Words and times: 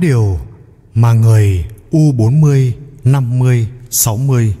8 0.00 0.08
điều 0.08 0.38
mà 0.94 1.12
người 1.12 1.64
U40, 1.92 2.72
50, 3.04 3.68
60 3.90 4.54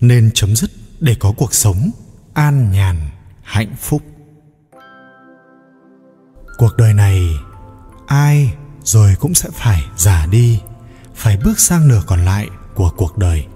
nên 0.00 0.30
chấm 0.34 0.56
dứt 0.56 0.70
để 1.00 1.16
có 1.20 1.32
cuộc 1.36 1.54
sống 1.54 1.90
an 2.34 2.72
nhàn, 2.72 2.96
hạnh 3.42 3.74
phúc. 3.80 4.02
Cuộc 6.58 6.76
đời 6.76 6.94
này 6.94 7.20
ai 8.06 8.54
rồi 8.82 9.14
cũng 9.20 9.34
sẽ 9.34 9.48
phải 9.54 9.84
già 9.96 10.26
đi, 10.26 10.60
phải 11.14 11.38
bước 11.44 11.60
sang 11.60 11.88
nửa 11.88 12.02
còn 12.06 12.24
lại 12.24 12.48
của 12.74 12.90
cuộc 12.96 13.18
đời. 13.18 13.46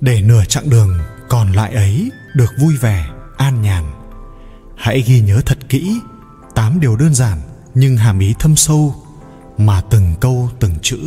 Để 0.00 0.22
nửa 0.22 0.44
chặng 0.44 0.70
đường 0.70 0.98
còn 1.28 1.52
lại 1.52 1.74
ấy 1.74 2.10
được 2.34 2.50
vui 2.60 2.76
vẻ, 2.76 3.06
an 3.36 3.62
nhàn, 3.62 3.84
hãy 4.76 5.02
ghi 5.06 5.20
nhớ 5.20 5.40
thật 5.46 5.58
kỹ 5.68 6.00
tám 6.54 6.80
điều 6.80 6.96
đơn 6.96 7.14
giản 7.14 7.40
nhưng 7.74 7.96
hàm 7.96 8.18
ý 8.18 8.34
thâm 8.38 8.56
sâu 8.56 9.05
mà 9.58 9.80
từng 9.90 10.14
câu 10.20 10.50
từng 10.60 10.74
chữ 10.82 10.98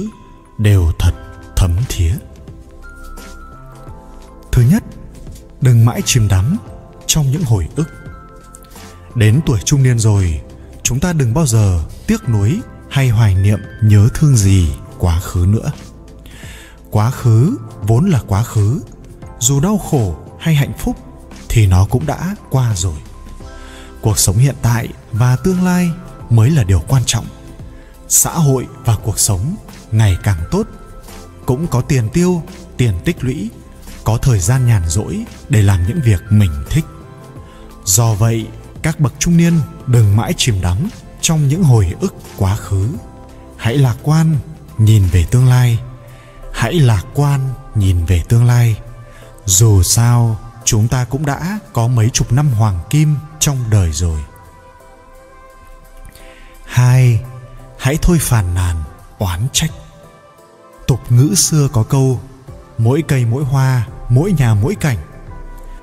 đều 0.58 0.92
thật 1.00 1.12
thấm 1.56 1.72
thía. 1.90 2.14
Thứ 4.52 4.62
nhất, 4.62 4.84
đừng 5.62 5.86
mãi 5.86 6.02
chìm 6.06 6.28
đắm 6.28 6.58
trong 7.08 7.32
những 7.32 7.44
hồi 7.44 7.68
ức. 7.76 7.90
Đến 9.16 9.42
tuổi 9.46 9.60
trung 9.66 9.84
niên 9.84 10.00
rồi, 10.00 10.42
chúng 10.84 11.00
ta 11.00 11.14
đừng 11.14 11.34
bao 11.34 11.46
giờ 11.46 11.84
tiếc 12.08 12.30
nuối 12.30 12.62
hay 12.90 13.10
hoài 13.10 13.36
niệm 13.36 13.60
nhớ 13.82 14.10
thương 14.14 14.38
gì 14.38 14.72
quá 15.00 15.20
khứ 15.20 15.46
nữa. 15.50 15.72
Quá 16.92 17.12
khứ 17.12 17.58
vốn 17.82 18.10
là 18.10 18.22
quá 18.28 18.44
khứ, 18.44 18.82
dù 19.40 19.60
đau 19.60 19.78
khổ 19.78 20.16
hay 20.40 20.56
hạnh 20.56 20.74
phúc 20.78 20.98
thì 21.50 21.68
nó 21.68 21.86
cũng 21.90 22.06
đã 22.06 22.36
qua 22.50 22.76
rồi. 22.76 22.98
Cuộc 24.02 24.20
sống 24.20 24.38
hiện 24.38 24.56
tại 24.62 24.88
và 25.12 25.36
tương 25.36 25.64
lai 25.64 25.92
mới 26.30 26.50
là 26.50 26.64
điều 26.64 26.80
quan 26.88 27.04
trọng 27.06 27.26
xã 28.10 28.32
hội 28.32 28.68
và 28.86 28.96
cuộc 29.04 29.20
sống 29.20 29.56
ngày 29.92 30.18
càng 30.24 30.44
tốt. 30.52 30.68
Cũng 31.46 31.68
có 31.68 31.82
tiền 31.82 32.10
tiêu, 32.14 32.44
tiền 32.78 32.94
tích 33.06 33.24
lũy, 33.24 33.50
có 34.04 34.18
thời 34.18 34.40
gian 34.40 34.68
nhàn 34.68 34.90
rỗi 34.90 35.24
để 35.50 35.62
làm 35.62 35.88
những 35.88 36.00
việc 36.06 36.22
mình 36.30 36.52
thích. 36.70 36.86
Do 37.86 38.14
vậy, 38.14 38.48
các 38.82 39.00
bậc 39.00 39.14
trung 39.20 39.38
niên 39.38 39.54
đừng 39.88 40.16
mãi 40.16 40.34
chìm 40.38 40.62
đắm 40.62 40.90
trong 41.22 41.48
những 41.48 41.64
hồi 41.64 41.94
ức 42.00 42.16
quá 42.38 42.56
khứ. 42.56 42.90
Hãy 43.58 43.78
lạc 43.78 43.96
quan, 44.04 44.38
nhìn 44.78 45.04
về 45.12 45.26
tương 45.32 45.48
lai. 45.48 45.80
Hãy 46.54 46.74
lạc 46.74 47.04
quan, 47.14 47.40
nhìn 47.76 48.06
về 48.06 48.24
tương 48.30 48.46
lai. 48.46 48.80
Dù 49.46 49.84
sao, 49.84 50.40
chúng 50.66 50.88
ta 50.88 51.06
cũng 51.06 51.26
đã 51.26 51.60
có 51.74 51.88
mấy 51.88 52.10
chục 52.10 52.32
năm 52.32 52.50
hoàng 52.50 52.80
kim 52.90 53.16
trong 53.40 53.58
đời 53.70 53.92
rồi. 53.92 54.20
Hai 56.66 57.20
hãy 57.80 57.98
thôi 58.02 58.18
phàn 58.22 58.54
nàn, 58.54 58.76
oán 59.18 59.48
trách. 59.54 59.72
Tục 60.88 61.00
ngữ 61.10 61.36
xưa 61.36 61.68
có 61.74 61.84
câu, 61.84 62.20
mỗi 62.78 63.04
cây 63.08 63.26
mỗi 63.26 63.44
hoa, 63.44 63.88
mỗi 64.10 64.34
nhà 64.38 64.54
mỗi 64.54 64.76
cảnh. 64.76 64.98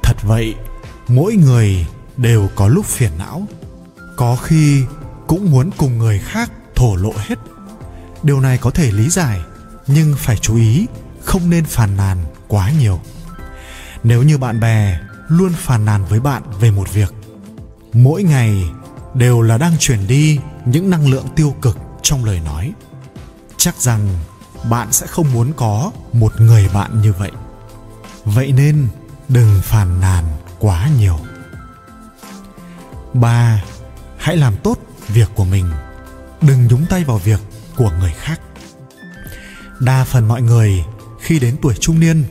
Thật 0.02 0.16
vậy, 0.22 0.54
mỗi 1.08 1.34
người 1.34 1.86
đều 2.16 2.48
có 2.54 2.68
lúc 2.68 2.86
phiền 2.86 3.10
não. 3.18 3.46
Có 4.16 4.36
khi 4.36 4.84
cũng 5.26 5.50
muốn 5.50 5.70
cùng 5.76 5.98
người 5.98 6.18
khác 6.18 6.52
thổ 6.74 6.96
lộ 6.96 7.12
hết. 7.16 7.38
Điều 8.22 8.40
này 8.40 8.58
có 8.58 8.70
thể 8.70 8.90
lý 8.90 9.08
giải, 9.08 9.40
nhưng 9.86 10.14
phải 10.18 10.36
chú 10.36 10.56
ý, 10.56 10.86
không 11.24 11.50
nên 11.50 11.64
phàn 11.64 11.96
nàn 11.96 12.18
quá 12.48 12.70
nhiều. 12.70 13.00
Nếu 14.02 14.22
như 14.22 14.38
bạn 14.38 14.60
bè 14.60 14.98
luôn 15.28 15.52
phàn 15.52 15.84
nàn 15.84 16.04
với 16.04 16.20
bạn 16.20 16.42
về 16.60 16.70
một 16.70 16.92
việc, 16.92 17.14
mỗi 17.92 18.22
ngày 18.22 18.64
đều 19.14 19.42
là 19.42 19.58
đang 19.58 19.72
chuyển 19.78 20.06
đi 20.06 20.38
những 20.64 20.90
năng 20.90 21.10
lượng 21.10 21.26
tiêu 21.36 21.54
cực 21.62 21.78
trong 22.06 22.24
lời 22.24 22.40
nói. 22.44 22.72
Chắc 23.56 23.80
rằng 23.80 24.08
bạn 24.70 24.92
sẽ 24.92 25.06
không 25.06 25.32
muốn 25.32 25.52
có 25.56 25.92
một 26.12 26.40
người 26.40 26.68
bạn 26.74 27.00
như 27.02 27.12
vậy. 27.12 27.30
Vậy 28.24 28.52
nên 28.52 28.88
đừng 29.28 29.60
phàn 29.62 30.00
nàn 30.00 30.24
quá 30.58 30.88
nhiều. 30.98 31.18
Ba, 33.14 33.64
hãy 34.18 34.36
làm 34.36 34.56
tốt 34.56 34.78
việc 35.08 35.28
của 35.34 35.44
mình. 35.44 35.70
Đừng 36.40 36.66
nhúng 36.66 36.86
tay 36.90 37.04
vào 37.04 37.18
việc 37.18 37.40
của 37.76 37.90
người 38.00 38.12
khác. 38.12 38.40
Đa 39.80 40.04
phần 40.04 40.28
mọi 40.28 40.42
người 40.42 40.84
khi 41.20 41.38
đến 41.38 41.56
tuổi 41.62 41.74
trung 41.80 42.00
niên 42.00 42.24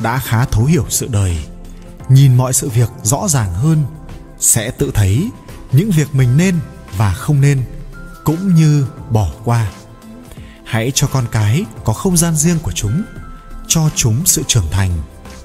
đã 0.00 0.18
khá 0.18 0.44
thấu 0.44 0.64
hiểu 0.64 0.86
sự 0.88 1.08
đời, 1.10 1.44
nhìn 2.08 2.36
mọi 2.36 2.52
sự 2.52 2.68
việc 2.68 2.90
rõ 3.02 3.28
ràng 3.28 3.54
hơn, 3.54 3.84
sẽ 4.38 4.70
tự 4.70 4.90
thấy 4.94 5.30
những 5.72 5.90
việc 5.90 6.14
mình 6.14 6.36
nên 6.36 6.56
và 6.96 7.14
không 7.14 7.40
nên 7.40 7.64
cũng 8.24 8.54
như 8.54 8.86
bỏ 9.10 9.28
qua. 9.44 9.70
Hãy 10.64 10.92
cho 10.94 11.06
con 11.06 11.24
cái 11.32 11.64
có 11.84 11.92
không 11.92 12.16
gian 12.16 12.36
riêng 12.36 12.58
của 12.62 12.72
chúng, 12.72 13.02
cho 13.68 13.90
chúng 13.94 14.26
sự 14.26 14.42
trưởng 14.46 14.70
thành, 14.70 14.90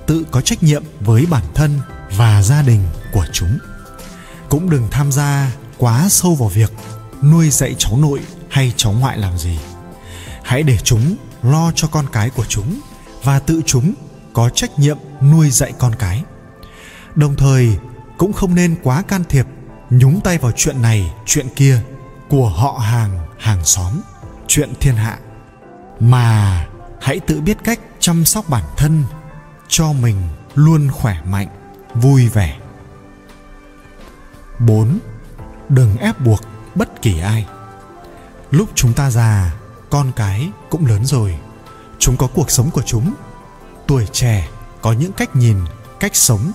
tự 0.08 0.26
có 0.32 0.42
trách 0.42 0.64
nhiệm 0.64 0.84
với 1.00 1.26
bản 1.26 1.44
thân 1.54 1.80
và 2.18 2.42
gia 2.42 2.62
đình 2.62 2.84
của 3.14 3.26
chúng. 3.34 3.58
Cũng 4.50 4.70
đừng 4.70 4.88
tham 4.92 5.12
gia 5.12 5.52
quá 5.78 6.08
sâu 6.10 6.36
vào 6.36 6.50
việc 6.50 6.74
nuôi 7.24 7.50
dạy 7.50 7.76
cháu 7.78 7.98
nội 7.98 8.20
hay 8.50 8.74
cháu 8.78 8.92
ngoại 8.92 9.18
làm 9.18 9.38
gì. 9.38 9.60
Hãy 10.44 10.64
để 10.64 10.78
chúng 10.84 11.16
lo 11.44 11.72
cho 11.76 11.88
con 11.88 12.06
cái 12.12 12.30
của 12.30 12.46
chúng 12.46 12.80
và 13.24 13.40
tự 13.40 13.62
chúng 13.66 13.94
có 14.34 14.50
trách 14.50 14.80
nhiệm 14.80 14.98
nuôi 15.22 15.50
dạy 15.50 15.74
con 15.80 15.96
cái. 15.96 16.24
Đồng 17.16 17.36
thời, 17.36 17.78
cũng 18.18 18.34
không 18.34 18.56
nên 18.56 18.76
quá 18.84 19.02
can 19.02 19.24
thiệp 19.30 19.46
nhúng 19.90 20.22
tay 20.22 20.38
vào 20.38 20.52
chuyện 20.56 20.82
này, 20.82 21.12
chuyện 21.26 21.48
kia 21.56 21.82
của 22.30 22.50
họ 22.50 22.72
hàng 22.72 23.20
hàng 23.40 23.66
xóm 23.66 23.94
chuyện 24.48 24.74
thiên 24.80 24.96
hạ 24.96 25.20
mà 26.00 26.66
hãy 27.02 27.20
tự 27.20 27.42
biết 27.42 27.58
cách 27.64 27.80
chăm 28.00 28.26
sóc 28.26 28.50
bản 28.50 28.64
thân 28.78 29.04
cho 29.68 29.94
mình 29.94 30.22
luôn 30.56 30.90
khỏe 30.92 31.22
mạnh 31.26 31.48
vui 31.94 32.28
vẻ 32.28 32.60
4. 34.60 35.00
Đừng 35.70 35.98
ép 35.98 36.20
buộc 36.20 36.42
bất 36.76 37.02
kỳ 37.02 37.20
ai. 37.20 37.48
Lúc 38.52 38.70
chúng 38.76 38.94
ta 38.94 39.10
già, 39.10 39.54
con 39.90 40.12
cái 40.16 40.50
cũng 40.70 40.86
lớn 40.86 41.06
rồi. 41.06 41.40
Chúng 42.00 42.18
có 42.18 42.28
cuộc 42.28 42.52
sống 42.52 42.70
của 42.72 42.82
chúng. 42.86 43.14
Tuổi 43.88 44.08
trẻ 44.12 44.50
có 44.82 44.92
những 44.92 45.12
cách 45.12 45.36
nhìn, 45.36 45.58
cách 46.00 46.16
sống, 46.16 46.52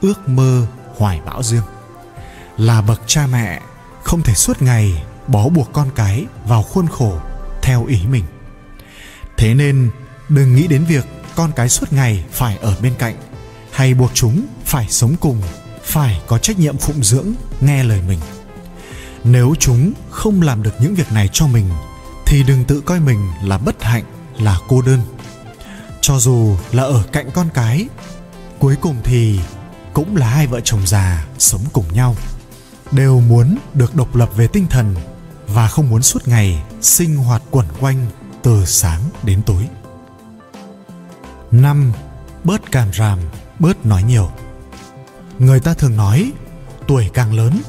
ước 0.00 0.28
mơ, 0.28 0.66
hoài 0.96 1.20
bão 1.26 1.42
riêng. 1.42 1.62
Là 2.56 2.82
bậc 2.82 3.00
cha 3.06 3.26
mẹ 3.26 3.60
không 4.04 4.22
thể 4.22 4.34
suốt 4.34 4.62
ngày 4.62 5.02
bó 5.26 5.48
buộc 5.48 5.72
con 5.72 5.90
cái 5.94 6.26
vào 6.46 6.62
khuôn 6.62 6.88
khổ 6.88 7.18
theo 7.62 7.86
ý 7.86 7.98
mình. 8.10 8.24
Thế 9.36 9.54
nên, 9.54 9.90
đừng 10.28 10.56
nghĩ 10.56 10.66
đến 10.66 10.84
việc 10.84 11.04
con 11.34 11.52
cái 11.56 11.68
suốt 11.68 11.92
ngày 11.92 12.24
phải 12.32 12.56
ở 12.56 12.76
bên 12.82 12.94
cạnh 12.98 13.16
hay 13.72 13.94
buộc 13.94 14.10
chúng 14.14 14.46
phải 14.64 14.86
sống 14.88 15.16
cùng, 15.20 15.42
phải 15.84 16.20
có 16.26 16.38
trách 16.38 16.58
nhiệm 16.58 16.76
phụng 16.76 17.04
dưỡng, 17.04 17.32
nghe 17.60 17.84
lời 17.84 18.02
mình. 18.08 18.18
Nếu 19.24 19.54
chúng 19.58 19.92
không 20.10 20.42
làm 20.42 20.62
được 20.62 20.74
những 20.80 20.94
việc 20.94 21.12
này 21.12 21.28
cho 21.32 21.46
mình, 21.46 21.70
thì 22.26 22.42
đừng 22.42 22.64
tự 22.64 22.80
coi 22.80 23.00
mình 23.00 23.28
là 23.44 23.58
bất 23.58 23.82
hạnh, 23.82 24.04
là 24.38 24.58
cô 24.68 24.82
đơn. 24.82 25.00
Cho 26.00 26.18
dù 26.18 26.56
là 26.72 26.82
ở 26.82 27.02
cạnh 27.12 27.30
con 27.30 27.48
cái, 27.54 27.88
cuối 28.58 28.76
cùng 28.80 28.96
thì 29.04 29.40
cũng 29.92 30.16
là 30.16 30.26
hai 30.26 30.46
vợ 30.46 30.60
chồng 30.64 30.86
già 30.86 31.26
sống 31.38 31.62
cùng 31.72 31.84
nhau 31.92 32.16
đều 32.92 33.20
muốn 33.20 33.58
được 33.74 33.94
độc 33.94 34.16
lập 34.16 34.30
về 34.36 34.46
tinh 34.46 34.66
thần 34.70 34.94
và 35.46 35.68
không 35.68 35.90
muốn 35.90 36.02
suốt 36.02 36.28
ngày 36.28 36.62
sinh 36.80 37.16
hoạt 37.16 37.42
quẩn 37.50 37.66
quanh 37.80 38.06
từ 38.42 38.64
sáng 38.64 39.00
đến 39.22 39.42
tối. 39.46 39.68
5. 41.50 41.92
Bớt 42.44 42.72
càm 42.72 42.92
ràm, 42.92 43.18
bớt 43.58 43.86
nói 43.86 44.02
nhiều. 44.02 44.30
Người 45.38 45.60
ta 45.60 45.74
thường 45.74 45.96
nói, 45.96 46.32
tuổi 46.86 47.10
càng 47.14 47.34
lớn, 47.34 47.60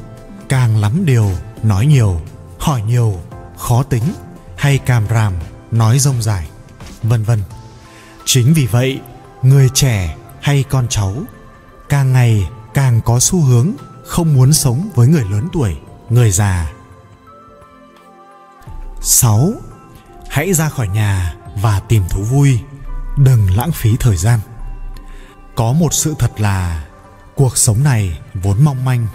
càng 0.49 0.77
lắm 0.77 1.05
điều, 1.05 1.31
nói 1.63 1.85
nhiều, 1.85 2.21
hỏi 2.59 2.81
nhiều, 2.81 3.19
khó 3.57 3.83
tính 3.83 4.03
hay 4.55 4.77
càm 4.77 5.07
ràm, 5.09 5.33
nói 5.71 5.99
rông 5.99 6.21
dài, 6.21 6.47
vân 7.03 7.23
vân. 7.23 7.39
Chính 8.25 8.53
vì 8.53 8.67
vậy, 8.67 8.99
người 9.41 9.69
trẻ 9.73 10.17
hay 10.41 10.63
con 10.69 10.87
cháu 10.89 11.15
càng 11.89 12.13
ngày 12.13 12.49
càng 12.73 13.01
có 13.05 13.19
xu 13.19 13.41
hướng 13.41 13.71
không 14.05 14.33
muốn 14.33 14.53
sống 14.53 14.89
với 14.95 15.07
người 15.07 15.25
lớn 15.31 15.47
tuổi, 15.53 15.77
người 16.09 16.31
già. 16.31 16.71
6. 19.01 19.53
Hãy 20.29 20.53
ra 20.53 20.69
khỏi 20.69 20.87
nhà 20.87 21.35
và 21.61 21.79
tìm 21.79 22.03
thú 22.09 22.23
vui, 22.23 22.59
đừng 23.17 23.57
lãng 23.57 23.71
phí 23.71 23.97
thời 23.99 24.17
gian. 24.17 24.39
Có 25.55 25.73
một 25.73 25.93
sự 25.93 26.13
thật 26.19 26.39
là 26.39 26.85
cuộc 27.35 27.57
sống 27.57 27.83
này 27.83 28.19
vốn 28.33 28.63
mong 28.63 28.85
manh, 28.85 29.07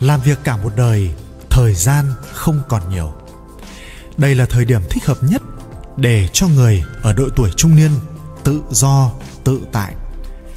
làm 0.00 0.20
việc 0.20 0.38
cả 0.44 0.56
một 0.56 0.72
đời, 0.76 1.14
thời 1.50 1.74
gian 1.74 2.12
không 2.32 2.62
còn 2.68 2.90
nhiều. 2.90 3.12
Đây 4.16 4.34
là 4.34 4.46
thời 4.46 4.64
điểm 4.64 4.82
thích 4.90 5.06
hợp 5.06 5.18
nhất 5.22 5.42
để 5.96 6.28
cho 6.32 6.48
người 6.48 6.84
ở 7.02 7.12
độ 7.12 7.28
tuổi 7.36 7.50
trung 7.56 7.76
niên 7.76 7.90
tự 8.44 8.62
do, 8.70 9.10
tự 9.44 9.60
tại 9.72 9.94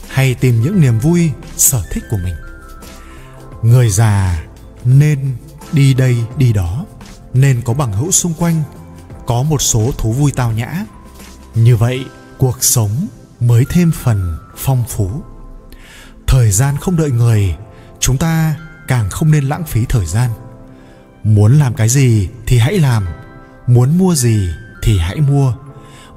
hay 0.08 0.34
tìm 0.34 0.62
những 0.62 0.82
niềm 0.82 1.00
vui, 1.00 1.32
sở 1.58 1.84
thích 1.92 2.04
của 2.12 2.18
mình 2.24 2.36
người 3.66 3.90
già 3.90 4.44
nên 4.84 5.20
đi 5.72 5.94
đây 5.94 6.18
đi 6.38 6.54
đó, 6.54 6.86
nên 7.34 7.62
có 7.66 7.74
bằng 7.74 7.94
hữu 7.94 8.12
xung 8.12 8.34
quanh, 8.34 8.64
có 9.26 9.44
một 9.44 9.62
số 9.62 9.92
thú 9.98 10.12
vui 10.12 10.32
tao 10.36 10.52
nhã. 10.52 10.86
Như 11.56 11.78
vậy, 11.78 12.06
cuộc 12.38 12.64
sống 12.64 13.08
mới 13.40 13.66
thêm 13.70 13.92
phần 13.92 14.38
phong 14.58 14.84
phú. 14.88 15.10
Thời 16.28 16.52
gian 16.52 16.78
không 16.78 16.96
đợi 16.96 17.12
người, 17.12 17.56
chúng 18.00 18.18
ta 18.18 18.56
càng 18.88 19.10
không 19.10 19.32
nên 19.32 19.50
lãng 19.50 19.64
phí 19.64 19.86
thời 19.86 20.06
gian. 20.06 20.30
Muốn 21.24 21.60
làm 21.60 21.74
cái 21.74 21.90
gì 21.90 22.30
thì 22.46 22.58
hãy 22.58 22.80
làm, 22.80 23.06
muốn 23.68 23.98
mua 23.98 24.16
gì 24.16 24.50
thì 24.84 25.00
hãy 25.00 25.16
mua, 25.16 25.54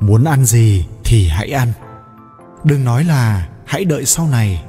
muốn 0.01 0.25
ăn 0.25 0.45
gì 0.45 0.87
thì 1.05 1.29
hãy 1.29 1.51
ăn. 1.51 1.73
Đừng 2.65 2.85
nói 2.85 3.05
là 3.05 3.49
hãy 3.67 3.85
đợi 3.85 4.07
sau 4.07 4.29
này, 4.29 4.65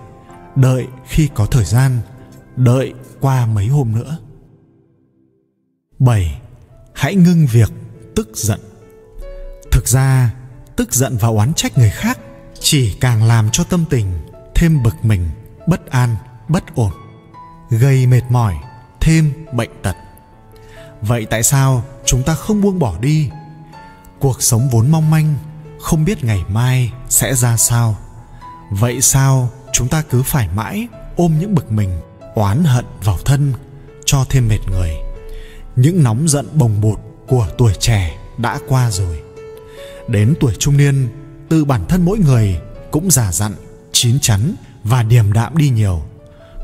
đợi 0.55 0.87
khi 1.07 1.29
có 1.35 1.45
thời 1.45 1.65
gian 1.65 2.01
đợi 2.59 2.93
qua 3.21 3.45
mấy 3.45 3.67
hôm 3.67 3.95
nữa 3.95 4.17
7. 5.99 6.41
Hãy 6.93 7.15
ngưng 7.15 7.45
việc 7.51 7.71
tức 8.15 8.29
giận. 8.33 8.59
Thực 9.71 9.87
ra, 9.87 10.33
tức 10.75 10.93
giận 10.93 11.17
và 11.19 11.27
oán 11.27 11.53
trách 11.53 11.77
người 11.77 11.89
khác 11.89 12.19
chỉ 12.59 12.97
càng 13.01 13.23
làm 13.23 13.49
cho 13.51 13.63
tâm 13.63 13.85
tình 13.89 14.11
thêm 14.55 14.83
bực 14.83 14.95
mình, 15.01 15.29
bất 15.67 15.89
an, 15.89 16.15
bất 16.47 16.75
ổn, 16.75 16.91
gây 17.69 18.07
mệt 18.07 18.21
mỏi, 18.29 18.55
thêm 19.01 19.33
bệnh 19.53 19.71
tật. 19.83 19.95
Vậy 21.01 21.25
tại 21.29 21.43
sao 21.43 21.83
chúng 22.05 22.23
ta 22.23 22.35
không 22.35 22.61
buông 22.61 22.79
bỏ 22.79 22.97
đi? 23.01 23.29
Cuộc 24.19 24.41
sống 24.41 24.69
vốn 24.69 24.91
mong 24.91 25.11
manh, 25.11 25.35
không 25.81 26.05
biết 26.05 26.23
ngày 26.23 26.43
mai 26.47 26.91
sẽ 27.09 27.35
ra 27.35 27.57
sao. 27.57 27.97
Vậy 28.71 29.01
sao 29.01 29.49
chúng 29.73 29.87
ta 29.87 30.03
cứ 30.09 30.23
phải 30.23 30.49
mãi 30.55 30.87
ôm 31.15 31.39
những 31.39 31.55
bực 31.55 31.71
mình, 31.71 31.99
oán 32.35 32.63
hận 32.63 32.85
vào 33.03 33.17
thân, 33.25 33.53
cho 34.05 34.25
thêm 34.29 34.47
mệt 34.47 34.59
người? 34.71 35.09
những 35.81 36.03
nóng 36.03 36.27
giận 36.27 36.47
bồng 36.53 36.81
bột 36.81 36.99
của 37.27 37.47
tuổi 37.57 37.73
trẻ 37.79 38.17
đã 38.37 38.59
qua 38.67 38.91
rồi. 38.91 39.21
Đến 40.07 40.33
tuổi 40.39 40.53
trung 40.59 40.77
niên 40.77 41.09
từ 41.49 41.65
bản 41.65 41.85
thân 41.89 42.05
mỗi 42.05 42.19
người 42.19 42.59
cũng 42.91 43.11
già 43.11 43.31
dặn, 43.31 43.53
chín 43.91 44.19
chắn 44.21 44.55
và 44.83 45.03
điềm 45.03 45.33
đạm 45.33 45.57
đi 45.57 45.69
nhiều. 45.69 46.01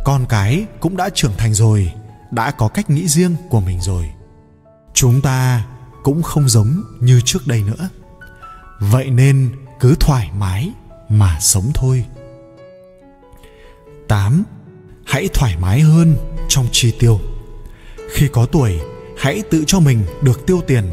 Con 0.05 0.25
cái 0.29 0.65
cũng 0.79 0.97
đã 0.97 1.09
trưởng 1.13 1.33
thành 1.37 1.53
rồi, 1.53 1.91
đã 2.31 2.51
có 2.51 2.67
cách 2.67 2.89
nghĩ 2.89 3.07
riêng 3.07 3.35
của 3.49 3.59
mình 3.59 3.81
rồi. 3.81 4.09
Chúng 4.93 5.21
ta 5.21 5.65
cũng 6.03 6.23
không 6.23 6.49
giống 6.49 6.83
như 6.99 7.21
trước 7.25 7.47
đây 7.47 7.63
nữa. 7.63 7.89
Vậy 8.79 9.09
nên 9.09 9.49
cứ 9.79 9.95
thoải 9.99 10.29
mái 10.37 10.71
mà 11.09 11.37
sống 11.41 11.71
thôi. 11.73 12.05
8. 14.07 14.43
Hãy 15.05 15.29
thoải 15.33 15.55
mái 15.59 15.81
hơn 15.81 16.15
trong 16.49 16.65
chi 16.71 16.93
tiêu. 16.99 17.19
Khi 18.13 18.27
có 18.27 18.45
tuổi, 18.45 18.79
hãy 19.17 19.43
tự 19.51 19.63
cho 19.67 19.79
mình 19.79 20.05
được 20.21 20.45
tiêu 20.47 20.61
tiền 20.67 20.83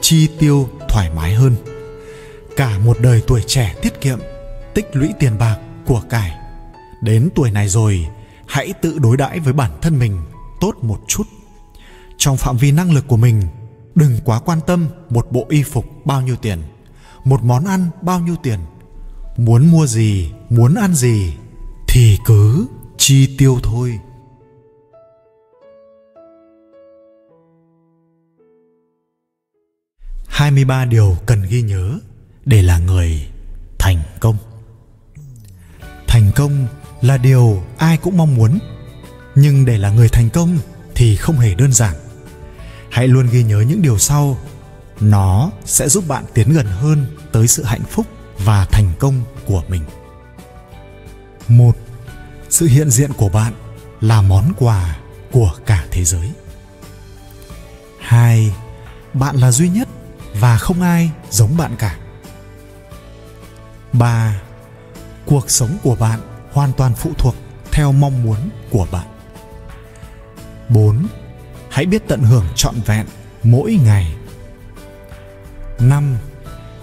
chi 0.00 0.28
tiêu 0.38 0.68
thoải 0.88 1.10
mái 1.16 1.34
hơn. 1.34 1.56
Cả 2.56 2.78
một 2.78 2.96
đời 3.00 3.22
tuổi 3.26 3.42
trẻ 3.46 3.74
tiết 3.82 4.00
kiệm 4.00 4.18
tích 4.74 4.86
lũy 4.92 5.08
tiền 5.18 5.38
bạc 5.38 5.58
của 5.86 6.02
cải. 6.10 6.32
Đến 7.02 7.28
tuổi 7.34 7.50
này 7.50 7.68
rồi 7.68 8.06
hãy 8.46 8.72
tự 8.82 8.98
đối 8.98 9.16
đãi 9.16 9.40
với 9.40 9.52
bản 9.52 9.70
thân 9.82 9.98
mình 9.98 10.18
tốt 10.60 10.74
một 10.82 10.98
chút. 11.08 11.24
Trong 12.18 12.36
phạm 12.36 12.56
vi 12.56 12.72
năng 12.72 12.92
lực 12.92 13.08
của 13.08 13.16
mình 13.16 13.42
đừng 13.94 14.18
quá 14.24 14.40
quan 14.40 14.60
tâm 14.66 14.86
một 15.10 15.26
bộ 15.30 15.46
y 15.48 15.62
phục 15.62 15.84
bao 16.04 16.22
nhiêu 16.22 16.36
tiền 16.36 16.58
một 17.26 17.44
món 17.44 17.64
ăn 17.64 17.88
bao 18.02 18.20
nhiêu 18.20 18.36
tiền. 18.42 18.58
Muốn 19.36 19.70
mua 19.70 19.86
gì 19.86 20.32
muốn 20.50 20.74
ăn 20.74 20.94
gì 20.94 21.34
thì 21.88 22.18
cứ 22.24 22.66
chi 22.98 23.36
tiêu 23.38 23.58
thôi 23.62 23.98
23 30.36 30.84
điều 30.84 31.16
cần 31.26 31.42
ghi 31.48 31.62
nhớ 31.62 31.98
để 32.44 32.62
là 32.62 32.78
người 32.78 33.26
thành 33.78 34.02
công. 34.20 34.36
Thành 36.06 36.30
công 36.36 36.66
là 37.00 37.16
điều 37.16 37.62
ai 37.78 37.96
cũng 37.96 38.16
mong 38.16 38.34
muốn, 38.34 38.58
nhưng 39.34 39.64
để 39.64 39.78
là 39.78 39.90
người 39.90 40.08
thành 40.08 40.30
công 40.30 40.58
thì 40.94 41.16
không 41.16 41.38
hề 41.38 41.54
đơn 41.54 41.72
giản. 41.72 41.94
Hãy 42.90 43.08
luôn 43.08 43.28
ghi 43.32 43.42
nhớ 43.42 43.60
những 43.60 43.82
điều 43.82 43.98
sau, 43.98 44.38
nó 45.00 45.50
sẽ 45.64 45.88
giúp 45.88 46.04
bạn 46.08 46.24
tiến 46.34 46.52
gần 46.52 46.66
hơn 46.66 47.06
tới 47.32 47.48
sự 47.48 47.64
hạnh 47.64 47.84
phúc 47.90 48.06
và 48.38 48.64
thành 48.64 48.92
công 48.98 49.22
của 49.46 49.62
mình. 49.68 49.82
Một, 51.48 51.76
sự 52.50 52.66
hiện 52.66 52.90
diện 52.90 53.12
của 53.12 53.28
bạn 53.28 53.52
là 54.00 54.22
món 54.22 54.52
quà 54.58 54.96
của 55.32 55.52
cả 55.66 55.84
thế 55.90 56.04
giới. 56.04 56.30
Hai, 58.00 58.54
bạn 59.14 59.36
là 59.36 59.50
duy 59.50 59.68
nhất 59.68 59.88
và 60.40 60.58
không 60.58 60.82
ai 60.82 61.10
giống 61.30 61.56
bạn 61.56 61.76
cả. 61.78 61.96
3. 63.92 64.40
Cuộc 65.26 65.50
sống 65.50 65.78
của 65.82 65.94
bạn 65.94 66.20
hoàn 66.52 66.72
toàn 66.72 66.94
phụ 66.94 67.10
thuộc 67.18 67.34
theo 67.72 67.92
mong 67.92 68.22
muốn 68.22 68.50
của 68.70 68.86
bạn. 68.92 69.06
4. 70.68 71.06
Hãy 71.70 71.86
biết 71.86 72.02
tận 72.08 72.22
hưởng 72.22 72.46
trọn 72.54 72.74
vẹn 72.86 73.06
mỗi 73.42 73.78
ngày. 73.84 74.14
5. 75.80 76.16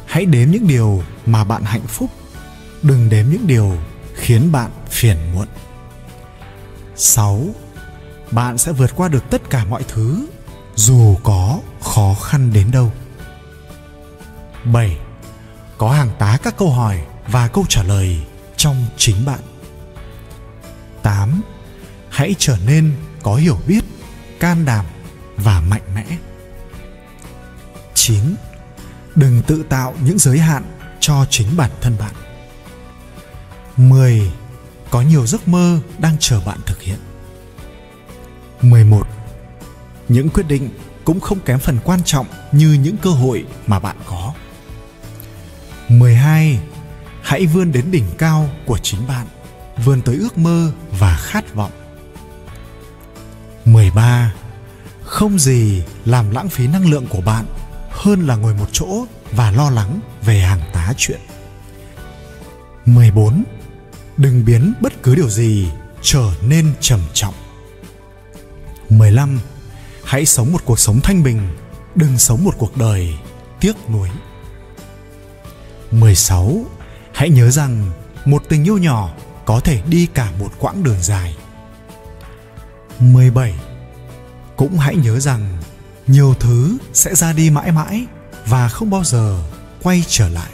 Hãy 0.05 0.25
đếm 0.25 0.51
những 0.51 0.67
điều 0.67 1.03
mà 1.25 1.43
bạn 1.43 1.63
hạnh 1.63 1.87
phúc, 1.87 2.09
đừng 2.81 3.09
đếm 3.09 3.25
những 3.29 3.47
điều 3.47 3.77
khiến 4.23 4.51
bạn 4.51 4.71
phiền 4.89 5.17
muộn. 5.33 5.47
6. 6.95 7.45
Bạn 8.31 8.57
sẽ 8.57 8.71
vượt 8.71 8.91
qua 8.95 9.07
được 9.07 9.23
tất 9.29 9.49
cả 9.49 9.65
mọi 9.65 9.83
thứ 9.87 10.27
dù 10.75 11.15
có 11.23 11.59
khó 11.81 12.15
khăn 12.23 12.53
đến 12.53 12.71
đâu. 12.71 12.91
7. 14.63 14.97
Có 15.77 15.91
hàng 15.91 16.09
tá 16.19 16.37
các 16.43 16.57
câu 16.57 16.69
hỏi 16.71 16.99
và 17.27 17.47
câu 17.47 17.65
trả 17.69 17.83
lời 17.83 18.21
trong 18.57 18.85
chính 18.97 19.25
bạn. 19.25 19.39
8. 21.01 21.41
Hãy 22.09 22.35
trở 22.39 22.57
nên 22.65 22.95
có 23.23 23.35
hiểu 23.35 23.59
biết, 23.67 23.81
can 24.39 24.65
đảm 24.65 24.85
và 25.37 25.61
mạnh 25.69 25.95
mẽ. 25.95 26.05
9. 27.93 28.35
Đừng 29.15 29.41
tự 29.47 29.63
tạo 29.69 29.93
những 30.03 30.19
giới 30.19 30.39
hạn 30.39 30.63
cho 30.99 31.25
chính 31.29 31.57
bản 31.57 31.71
thân 31.81 31.95
bạn. 31.99 32.32
10. 33.77 34.31
Có 34.89 35.01
nhiều 35.01 35.25
giấc 35.25 35.47
mơ 35.47 35.79
đang 35.99 36.15
chờ 36.19 36.41
bạn 36.45 36.59
thực 36.65 36.81
hiện. 36.81 36.97
11. 38.61 39.07
Những 40.09 40.29
quyết 40.29 40.47
định 40.47 40.69
cũng 41.05 41.19
không 41.19 41.39
kém 41.39 41.59
phần 41.59 41.77
quan 41.83 41.99
trọng 42.05 42.25
như 42.51 42.73
những 42.73 42.97
cơ 42.97 43.09
hội 43.09 43.45
mà 43.67 43.79
bạn 43.79 43.95
có. 44.05 44.33
12. 45.89 46.59
Hãy 47.21 47.45
vươn 47.45 47.71
đến 47.71 47.91
đỉnh 47.91 48.05
cao 48.17 48.49
của 48.65 48.77
chính 48.77 49.07
bạn, 49.07 49.27
vươn 49.85 50.01
tới 50.01 50.15
ước 50.15 50.37
mơ 50.37 50.71
và 50.99 51.17
khát 51.17 51.55
vọng. 51.55 51.71
13. 53.65 54.33
Không 55.03 55.39
gì 55.39 55.83
làm 56.05 56.31
lãng 56.31 56.49
phí 56.49 56.67
năng 56.67 56.89
lượng 56.89 57.05
của 57.09 57.21
bạn 57.21 57.45
hơn 57.89 58.27
là 58.27 58.35
ngồi 58.35 58.53
một 58.53 58.67
chỗ 58.71 59.05
và 59.31 59.51
lo 59.51 59.69
lắng 59.69 59.99
về 60.25 60.39
hàng 60.39 60.61
tá 60.73 60.93
chuyện. 60.97 61.19
14. 62.85 63.43
Đừng 64.17 64.45
biến 64.45 64.73
bất 64.81 65.03
cứ 65.03 65.15
điều 65.15 65.29
gì 65.29 65.67
trở 66.01 66.31
nên 66.41 66.73
trầm 66.81 66.99
trọng. 67.13 67.33
15. 68.89 69.39
Hãy 70.03 70.25
sống 70.25 70.51
một 70.51 70.61
cuộc 70.65 70.79
sống 70.79 70.99
thanh 71.03 71.23
bình, 71.23 71.57
đừng 71.95 72.17
sống 72.17 72.43
một 72.43 72.53
cuộc 72.57 72.77
đời 72.77 73.13
tiếc 73.59 73.73
nuối. 73.89 74.09
16. 75.91 76.65
Hãy 77.13 77.29
nhớ 77.29 77.51
rằng 77.51 77.91
một 78.25 78.43
tình 78.49 78.63
yêu 78.63 78.77
nhỏ 78.77 79.13
có 79.45 79.59
thể 79.59 79.81
đi 79.87 80.07
cả 80.13 80.31
một 80.39 80.51
quãng 80.59 80.83
đường 80.83 81.01
dài. 81.01 81.35
17. 82.99 83.53
Cũng 84.55 84.77
hãy 84.77 84.95
nhớ 84.95 85.19
rằng 85.19 85.57
nhiều 86.07 86.33
thứ 86.39 86.77
sẽ 86.93 87.15
ra 87.15 87.33
đi 87.33 87.49
mãi 87.49 87.71
mãi 87.71 88.05
và 88.45 88.69
không 88.69 88.89
bao 88.89 89.03
giờ 89.03 89.43
quay 89.83 90.03
trở 90.07 90.29
lại. 90.29 90.49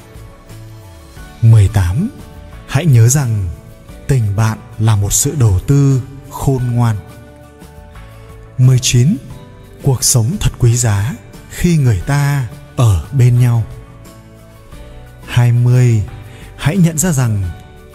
18. 1.41 2.09
Hãy 2.69 2.85
nhớ 2.85 3.07
rằng 3.07 3.49
tình 4.07 4.35
bạn 4.35 4.57
là 4.79 4.95
một 4.95 5.13
sự 5.13 5.35
đầu 5.39 5.59
tư 5.67 6.01
khôn 6.29 6.63
ngoan. 6.71 6.95
19. 8.57 9.17
Cuộc 9.83 10.03
sống 10.03 10.37
thật 10.39 10.51
quý 10.59 10.75
giá 10.75 11.13
khi 11.49 11.77
người 11.77 12.01
ta 12.07 12.47
ở 12.75 13.07
bên 13.11 13.39
nhau. 13.39 13.63
20 15.27 16.03
hãy 16.57 16.77
nhận 16.77 16.97
ra 16.97 17.11
rằng 17.11 17.43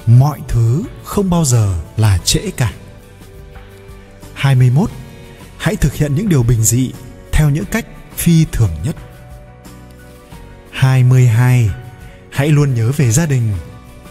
mọi 0.06 0.40
thứ 0.48 0.84
không 1.04 1.30
bao 1.30 1.44
giờ 1.44 1.78
là 1.96 2.18
trễ 2.18 2.50
cả. 2.56 2.72
21 4.34 4.90
hãy 5.56 5.76
thực 5.76 5.94
hiện 5.94 6.14
những 6.14 6.28
điều 6.28 6.42
bình 6.42 6.62
dị 6.64 6.92
theo 7.32 7.50
những 7.50 7.64
cách 7.64 7.86
phi 8.16 8.44
thường 8.52 8.70
nhất. 8.84 8.96
22 10.70 11.70
hãy 12.30 12.48
luôn 12.48 12.74
nhớ 12.74 12.92
về 12.96 13.10
gia 13.10 13.26
đình, 13.26 13.52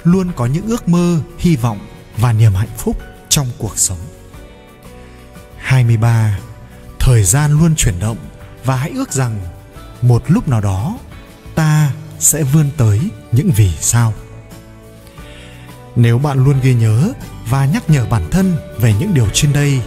luôn 0.04 0.32
có 0.36 0.46
những 0.46 0.68
ước 0.68 0.88
mơ, 0.88 1.20
hy 1.38 1.56
vọng 1.56 1.80
và 2.18 2.34
niềm 2.34 2.54
hạnh 2.54 2.78
phúc 2.78 2.98
trong 3.30 3.48
cuộc 3.58 3.78
sống. 3.78 4.00
23 5.58 6.40
thời 7.00 7.24
gian 7.24 7.52
luôn 7.52 7.76
chuyển 7.76 8.00
động 8.00 8.18
và 8.64 8.76
hãy 8.76 8.92
ước 8.96 9.12
rằng 9.12 9.40
một 10.02 10.24
lúc 10.28 10.48
nào 10.48 10.62
đó 10.62 10.98
ta 11.56 11.92
sẽ 12.20 12.44
vươn 12.44 12.70
tới 12.78 13.00
những 13.32 13.52
vì 13.56 13.72
sao 13.80 14.14
nếu 15.96 16.18
bạn 16.18 16.44
luôn 16.44 16.60
ghi 16.62 16.74
nhớ 16.74 17.14
và 17.50 17.66
nhắc 17.66 17.90
nhở 17.90 18.06
bản 18.06 18.30
thân 18.32 18.56
về 18.80 18.94
những 19.00 19.14
điều 19.14 19.30
trên 19.34 19.54
đây 19.54 19.82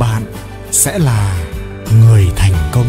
bạn 0.00 0.22
sẽ 0.70 0.98
là 0.98 1.44
người 1.92 2.28
thành 2.36 2.70
công 2.72 2.86